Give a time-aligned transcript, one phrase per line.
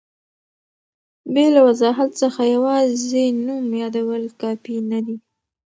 [1.33, 5.17] بې له وضاحت څخه یوازي نوم یادول کافي نه دي.